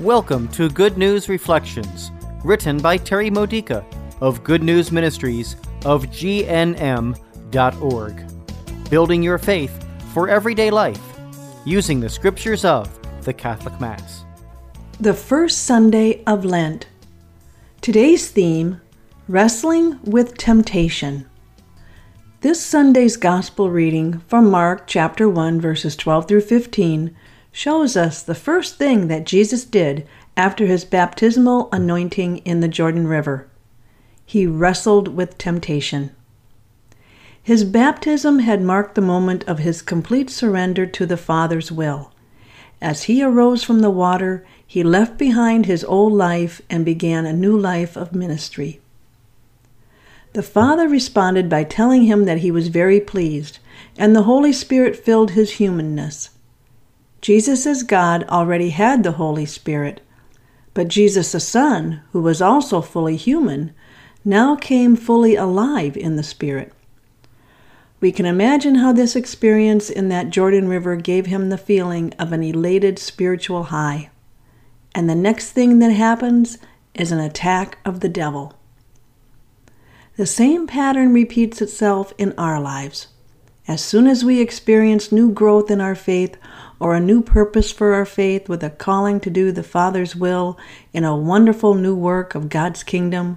[0.00, 2.10] Welcome to Good News Reflections,
[2.42, 3.84] written by Terry Modica
[4.22, 7.14] of Good News Ministries of GNM.org.
[8.88, 11.02] Building your faith for everyday life
[11.66, 12.88] using the scriptures of
[13.26, 14.24] the Catholic Mass.
[14.98, 16.86] The first Sunday of Lent.
[17.82, 18.80] Today's theme
[19.28, 21.28] Wrestling with Temptation.
[22.40, 27.14] This Sunday's Gospel reading from Mark chapter 1, verses 12 through 15
[27.52, 30.06] shows us the first thing that Jesus did
[30.36, 33.48] after his baptismal anointing in the Jordan River.
[34.24, 36.14] He wrestled with temptation.
[37.42, 42.12] His baptism had marked the moment of his complete surrender to the Father's will.
[42.80, 47.32] As he arose from the water, he left behind his old life and began a
[47.32, 48.80] new life of ministry.
[50.32, 53.58] The Father responded by telling him that he was very pleased,
[53.98, 56.30] and the Holy Spirit filled his humanness.
[57.20, 60.00] Jesus as God already had the Holy Spirit,
[60.72, 63.74] but Jesus the Son, who was also fully human,
[64.24, 66.72] now came fully alive in the Spirit.
[68.00, 72.32] We can imagine how this experience in that Jordan River gave him the feeling of
[72.32, 74.10] an elated spiritual high.
[74.94, 76.56] And the next thing that happens
[76.94, 78.54] is an attack of the devil.
[80.16, 83.08] The same pattern repeats itself in our lives.
[83.68, 86.36] As soon as we experience new growth in our faith
[86.80, 90.58] or a new purpose for our faith with a calling to do the Father's will
[90.92, 93.36] in a wonderful new work of God's kingdom,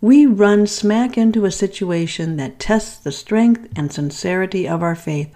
[0.00, 5.32] we run smack into a situation that tests the strength and sincerity of our faith.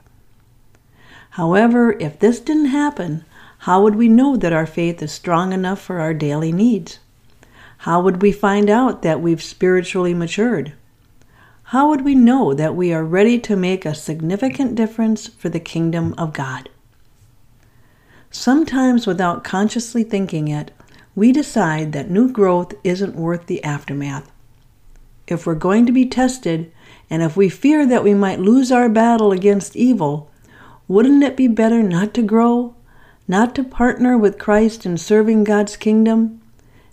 [1.30, 3.24] However, if this didn't happen,
[3.58, 6.98] how would we know that our faith is strong enough for our daily needs?
[7.78, 10.72] How would we find out that we've spiritually matured?
[11.70, 15.60] How would we know that we are ready to make a significant difference for the
[15.60, 16.68] kingdom of God?
[18.30, 20.72] Sometimes, without consciously thinking it,
[21.14, 24.30] we decide that new growth isn't worth the aftermath.
[25.26, 26.70] If we're going to be tested,
[27.08, 30.30] and if we fear that we might lose our battle against evil,
[30.88, 32.74] wouldn't it be better not to grow,
[33.26, 36.40] not to partner with Christ in serving God's kingdom,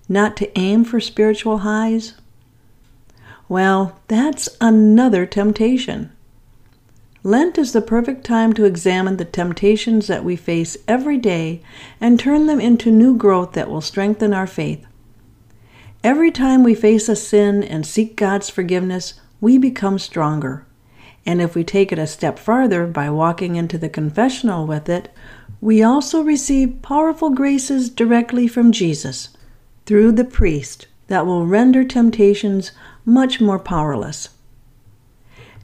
[0.09, 2.13] not to aim for spiritual highs?
[3.47, 6.11] Well, that's another temptation.
[7.25, 11.61] Lent is the perfect time to examine the temptations that we face every day
[12.01, 14.85] and turn them into new growth that will strengthen our faith.
[16.03, 20.65] Every time we face a sin and seek God's forgiveness, we become stronger.
[21.25, 25.09] And if we take it a step farther by walking into the confessional with it,
[25.61, 29.29] we also receive powerful graces directly from Jesus
[29.85, 32.73] through the priest that will render temptations
[33.05, 34.27] much more powerless.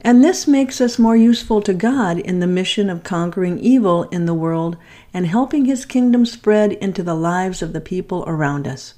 [0.02, 4.24] And this makes us more useful to God in the mission of conquering evil in
[4.24, 4.76] the world
[5.12, 8.94] and helping His kingdom spread into the lives of the people around us.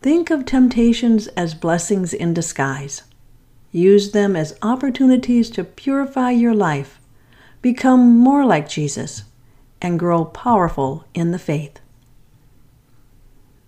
[0.00, 3.02] Think of temptations as blessings in disguise.
[3.72, 7.00] Use them as opportunities to purify your life,
[7.60, 9.24] become more like Jesus,
[9.82, 11.80] and grow powerful in the faith.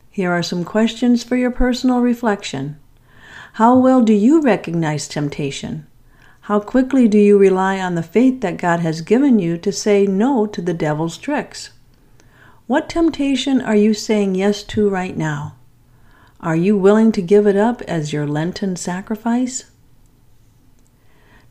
[0.08, 2.78] Here are some questions for your personal reflection.
[3.54, 5.86] How well do you recognize temptation?
[6.42, 10.06] How quickly do you rely on the faith that God has given you to say
[10.06, 11.70] no to the devil's tricks?
[12.66, 15.56] What temptation are you saying yes to right now?
[16.40, 19.64] Are you willing to give it up as your Lenten sacrifice?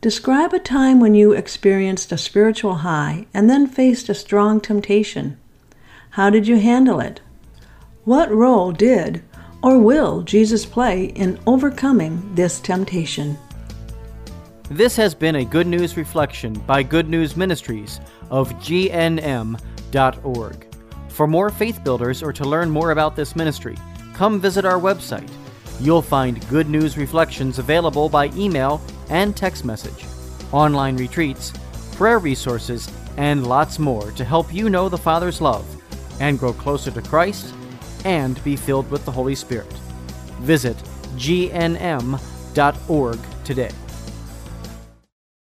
[0.00, 5.38] Describe a time when you experienced a spiritual high and then faced a strong temptation.
[6.10, 7.20] How did you handle it?
[8.04, 9.22] What role did
[9.62, 13.38] or will Jesus play in overcoming this temptation?
[14.70, 18.00] This has been a Good News Reflection by Good News Ministries
[18.30, 19.56] of GNM.org.
[21.08, 23.76] For more faith builders or to learn more about this ministry,
[24.14, 25.28] come visit our website.
[25.80, 30.06] You'll find Good News Reflections available by email and text message,
[30.52, 31.52] online retreats,
[31.92, 35.66] prayer resources, and lots more to help you know the Father's love
[36.20, 37.54] and grow closer to Christ
[38.04, 39.72] and be filled with the Holy Spirit.
[40.40, 40.76] Visit
[41.16, 42.18] gnm.org
[43.44, 43.70] today.